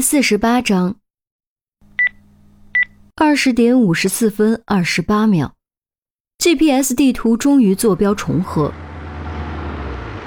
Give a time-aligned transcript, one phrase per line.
[0.00, 0.96] 四十八章，
[3.16, 5.54] 二十点五十四分二十八秒
[6.38, 8.72] ，GPS 地图终于坐标重合。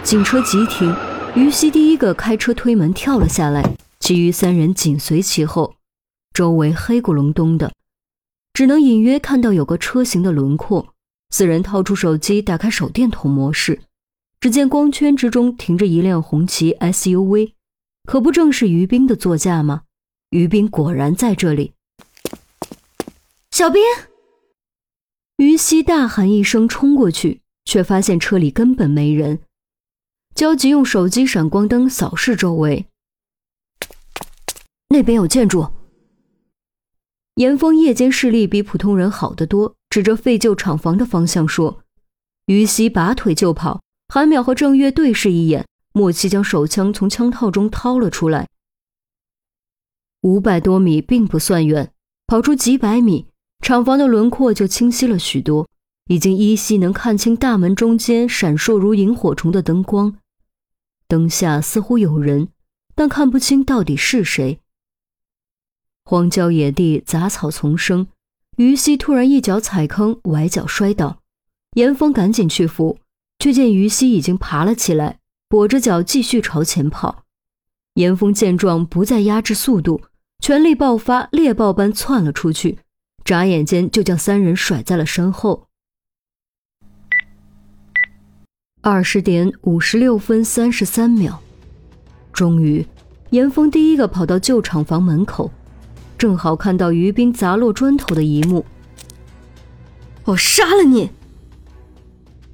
[0.04, 0.96] 警车急停，
[1.36, 5.76] 于西第一个开车推门跳了下来，其余三人紧随其后。
[6.34, 7.74] 周围黑咕隆咚的，
[8.54, 10.94] 只能隐约看到有个车型的轮廓。
[11.32, 13.82] 四人掏出手机，打开手电筒模式，
[14.40, 17.54] 只见光圈之中停着一辆红旗 SUV。
[18.06, 19.84] 可不正是于冰的座驾吗？
[20.30, 21.74] 于冰果然在这里。
[23.52, 23.82] 小兵，
[25.38, 29.40] 于西大喊一声，冲过去，却发现车里根本没人。
[30.36, 32.88] 焦急用手机闪光灯扫视周围，
[34.90, 35.68] 那边有建筑。
[37.36, 41.84] 严峰夜间视力比普通人好得多，指着废旧厂房的方向说
[42.48, 43.82] ：“于西，拔腿就跑。”
[44.14, 45.66] 韩淼和郑月对视一眼。
[45.94, 48.50] 莫七将手枪从枪套中掏了出来。
[50.22, 51.94] 五百多米并不算远，
[52.28, 53.28] 跑出几百米，
[53.62, 55.70] 厂房的轮廓就清晰了许多，
[56.08, 60.18] 已经依稀能看清大门中间闪烁如萤火虫的灯光。
[61.08, 62.50] 灯下似乎有人，
[62.96, 64.60] 但看不清到底是谁。
[66.06, 68.08] 荒郊野地，杂草丛生。
[68.58, 71.20] 于西突然一脚踩坑，崴脚摔倒，
[71.76, 73.00] 严峰赶紧去扶，
[73.40, 75.20] 却见于西已经爬了起来。
[75.54, 77.26] 跛着脚继续朝前跑，
[77.94, 80.02] 严峰见状不再压制速度，
[80.40, 82.80] 全力爆发，猎豹般窜了出去，
[83.24, 85.68] 眨眼间就将三人甩在了身后。
[88.82, 91.40] 二十点五十六分三十三秒，
[92.32, 92.88] 终于，
[93.30, 95.52] 严峰第一个跑到旧厂房门口，
[96.18, 98.66] 正好看到于斌砸落砖头的一幕。
[100.26, 101.12] 我杀了你！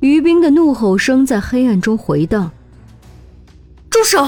[0.01, 2.51] 于斌的怒吼声在黑暗中回荡。
[4.09, 4.27] 手！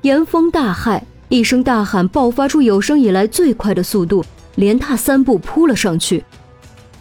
[0.00, 4.24] 严峰大骇，一声大喊，爆发出有生以来最快的速度，
[4.54, 6.24] 连踏三步扑了上去。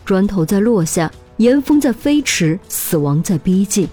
[0.03, 3.87] 砖头在落下，严峰在飞驰，死亡在逼近，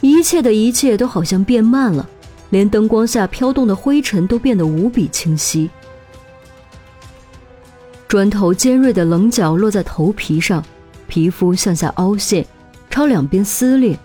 [0.00, 2.08] 一切的一切都好像变慢了，
[2.48, 5.68] 连灯光下飘动的灰尘都变得无比清晰。
[8.08, 10.64] 砖头尖锐的棱角落在头皮上，
[11.06, 12.46] 皮肤向下凹陷，
[12.88, 13.98] 朝两边撕裂。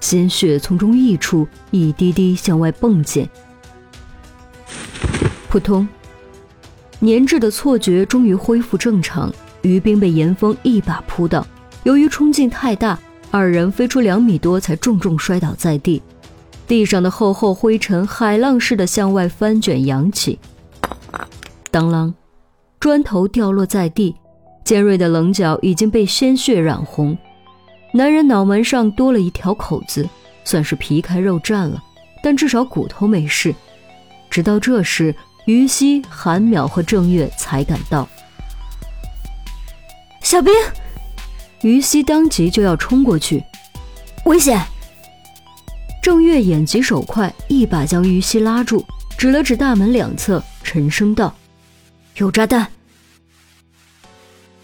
[0.00, 3.28] 鲜血从中溢出，一滴滴向外迸溅。
[5.48, 5.86] 扑通！
[7.00, 9.32] 粘滞的错觉终于恢复正常。
[9.62, 11.46] 于冰被严峰一把扑倒，
[11.82, 12.98] 由于冲劲太大，
[13.30, 16.02] 二人飞出两米多才重重摔倒在地。
[16.66, 20.38] 地上的厚厚灰尘海浪似的向外翻卷扬起。
[21.70, 22.14] 当啷！
[22.78, 24.16] 砖头掉落在地，
[24.64, 27.18] 尖锐的棱角已经被鲜血染红。
[27.92, 30.08] 男人脑门上多了一条口子，
[30.44, 31.82] 算是皮开肉绽了，
[32.22, 33.54] 但至少骨头没事。
[34.30, 35.14] 直到这时，
[35.46, 38.08] 于西、韩淼和郑月才赶到。
[40.22, 40.52] 小兵，
[41.62, 43.42] 于西当即就要冲过去，
[44.26, 44.64] 危险！
[46.00, 48.84] 郑月眼疾手快，一把将于西拉住，
[49.18, 51.34] 指了指大门两侧，沉声道
[52.16, 52.66] ：“有炸弹。”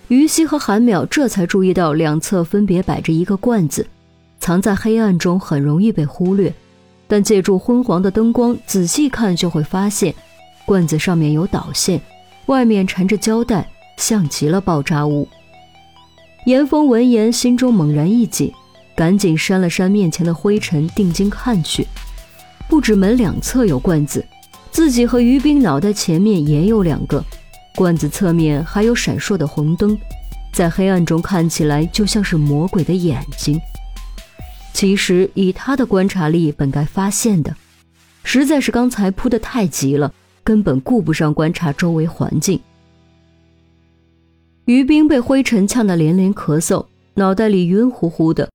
[0.08, 3.86] 于西和韩淼这才注意到两侧分别摆着一个罐子，
[4.38, 6.54] 藏在黑暗中很容易被忽略，
[7.08, 10.14] 但借助昏黄的灯光仔细看就会发现，
[10.64, 12.00] 罐子上面有导线，
[12.46, 15.26] 外面缠着胶带，像极了爆炸物。
[16.44, 18.52] 严峰闻言心中猛然一紧，
[18.94, 21.84] 赶紧扇了扇面前的灰尘，定睛看去，
[22.68, 24.24] 不止门两侧有罐子，
[24.70, 27.24] 自己和于冰脑袋前面也有两个。
[27.76, 29.96] 罐子侧面还有闪烁的红灯，
[30.52, 33.60] 在黑暗中看起来就像是魔鬼的眼睛。
[34.72, 37.54] 其实以他的观察力，本该发现的，
[38.24, 42.58] 实在是刚才扑得太急了，根本顾不上观察周围环境。
[44.64, 48.50] 于冰被灰尘呛得连连咳嗽，脑袋里晕乎乎的，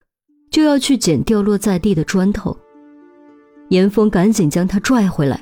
[0.51, 2.57] 就要去捡掉落在地的砖头。
[3.69, 5.41] 严峰赶紧将他拽回来：“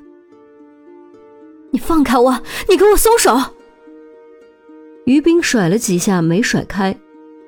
[1.72, 2.43] 你放开我！
[2.70, 3.55] 你给我松手！”
[5.05, 6.96] 于冰甩了几下没甩开，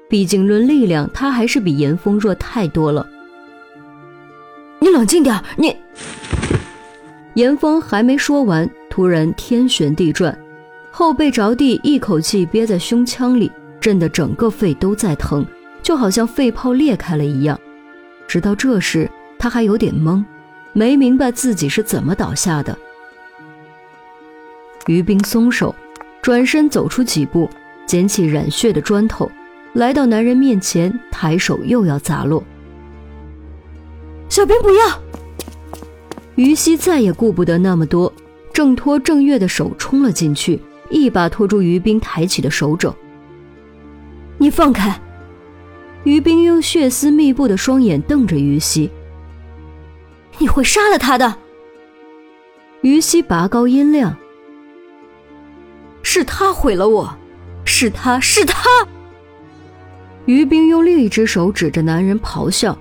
[0.10, 3.08] 毕竟论力量，他还是比严峰弱太多了。
[4.80, 5.76] 你冷静点，你。
[7.36, 10.38] 严峰还没说完，突然天旋地转，
[10.92, 15.46] 后背着地，一口气憋在胸腔里，震得整个肺都在疼，
[15.84, 17.58] 就好像肺泡裂开了一样。
[18.28, 20.24] 直到这时，他还有点懵，
[20.74, 22.76] 没明白自己是怎么倒下的。
[24.88, 25.76] 于冰松手。
[26.22, 27.50] 转身走出几步，
[27.86, 29.30] 捡起染血的砖头，
[29.74, 32.44] 来到男人面前，抬手又要砸落。
[34.30, 35.00] 小兵不要！
[36.36, 38.12] 于西再也顾不得那么多，
[38.54, 42.94] 挣脱郑月的手冲了进去，一把拖住于冰抬起的手肘。
[44.38, 45.00] 你放开！
[46.04, 48.90] 于冰用血丝密布的双眼瞪着于西。
[50.38, 51.36] 你会杀了他的。
[52.82, 54.16] 于西拔高音量。
[56.14, 57.10] 是他毁了我，
[57.64, 58.70] 是他是他。
[60.26, 62.78] 于冰用另一只手指着男人咆哮，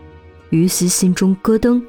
[0.48, 1.80] 于西心中咯噔，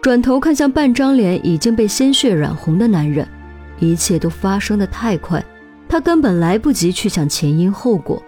[0.00, 3.28] 转头看向半张脸已经被鲜血染红的男人，
[3.78, 5.44] 一切都发生的太快，
[5.90, 8.22] 他根本来不及去想前因后果。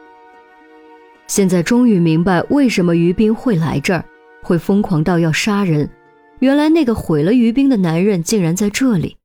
[1.28, 4.04] 现在终于明白为什么于冰会来这儿，
[4.42, 5.88] 会疯狂到要杀人，
[6.40, 9.16] 原来那个毁了于冰的男人竟然在这里。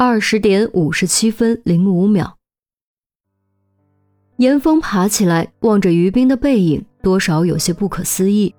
[0.00, 2.36] 二十点五十七分零五秒，
[4.36, 8.54] 严峰爬起来，望着于冰的背影，多少有些不可思议。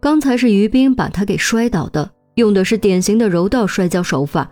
[0.00, 4.50] 刚才是于冰把他给摔倒的，用的是典型的柔道摔跤手法。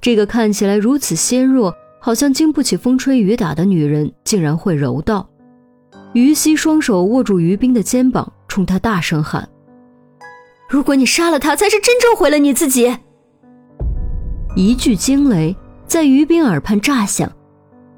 [0.00, 5.28] 这个看起来如此纤弱，好像经不起风吹雨打的女人，竟然会柔道。
[6.14, 9.46] 于西双手握住于冰的肩膀，冲他大声喊
[10.66, 12.96] ：“如果你杀了他，才是真正毁了你自己。”
[14.54, 15.56] 一句惊雷
[15.86, 17.30] 在于斌耳畔炸响，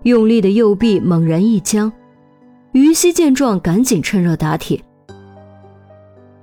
[0.05, 1.93] 用力的右臂猛然一僵。
[2.71, 4.81] 于西见状，赶紧趁热打铁：“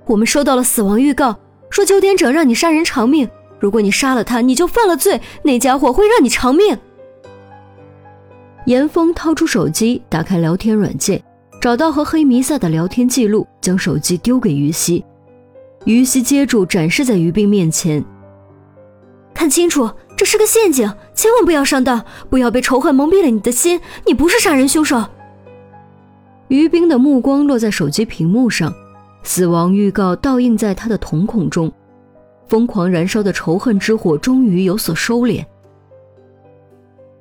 [0.04, 1.34] 我们收到了死亡预告，
[1.70, 3.26] 说九点整让你杀人偿命。
[3.58, 6.76] 如果你杀了他，你就犯了罪，那家伙会让你偿命。”
[8.66, 11.22] 严峰掏出手机，打开聊天软件，
[11.58, 15.02] 找到和黑弥撒的聊天记录，将手机丢给于西。
[15.86, 18.04] 于西接住，展示在于斌面前。
[19.42, 23.80] 看清楚，这是个陷阱，千万不要上当，不要被仇恨蒙蔽了你的心。
[24.06, 25.04] 你不是杀人凶手。
[26.46, 28.72] 于冰的目光落在手机屏幕上，
[29.24, 31.72] 死亡预告倒映在他的瞳孔中，
[32.46, 35.44] 疯狂燃烧的仇恨之火终于有所收敛。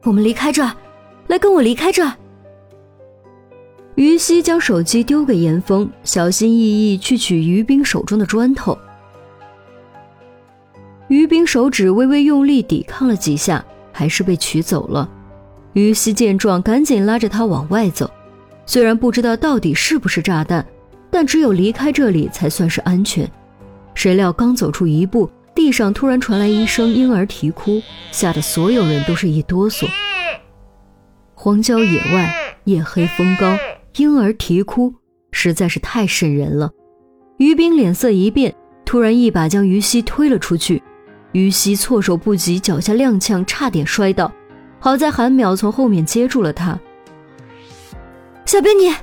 [0.03, 0.71] 我们离开这儿，
[1.25, 2.13] 来跟我离开这儿。
[3.95, 8.77] 于西将手机丢给严峰，小心翼翼去取于冰手中的砖头。
[11.31, 13.63] 于冰手指微微用力抵抗了几下，
[13.94, 15.10] 还是被取走了。
[15.72, 18.12] 于西见状，赶紧拉着他往外走。
[18.66, 20.66] 虽然不知道到底是不是炸弹，
[21.10, 23.25] 但只有离开这里才算是安全。
[23.95, 27.81] 谁料刚走出一步，地上突然传来一声婴儿啼哭，
[28.12, 29.88] 吓得所有人都是一哆嗦。
[31.34, 32.36] 荒郊野外，
[32.66, 33.57] 夜黑风高，
[33.95, 34.94] 婴儿啼哭，
[35.31, 36.69] 实在是太瘆人了。
[37.38, 38.54] 于冰脸色一变，
[38.84, 40.84] 突然一把将于西推了出去。
[41.31, 44.31] 于西措手不及，脚下踉跄，差点摔倒。
[44.80, 46.80] 好在韩淼从后面接住了他。
[48.45, 48.94] 小兵，你……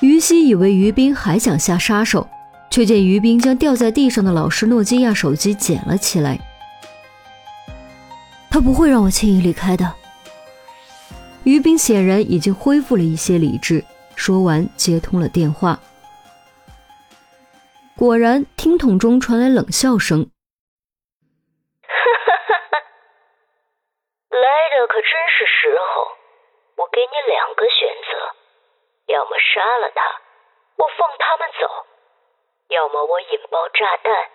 [0.00, 2.28] 于西以为于冰还想下杀手，
[2.70, 6.38] 却见于冰将掉在地上的老式诺基亚手机捡了起来。
[8.50, 9.92] 他不会让我轻易离开的。
[11.42, 13.84] 于斌显然已经恢复了一些理智，
[14.14, 15.80] 说完接通了电话。
[17.96, 20.28] 果然，听筒中传来冷笑声。
[24.30, 26.12] 来的可真是时候，
[26.76, 28.34] 我给你两个选择：
[29.06, 30.20] 要么杀了他，
[30.76, 31.66] 我放他们走；
[32.68, 34.30] 要么我引爆炸弹，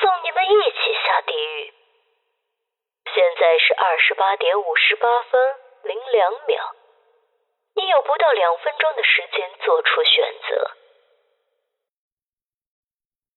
[0.00, 1.74] 送你们一起下地狱。
[3.14, 6.74] 现在是二十八点五十八分零两秒，
[7.74, 10.70] 你有不到两分钟的时间做出选择。